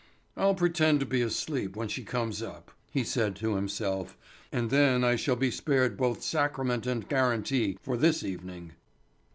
[0.35, 4.17] "I'll pretend to be asleep when she comes up," he said to himself,
[4.51, 8.71] "and then I shall be spared both sacrament and guarantee for this evening."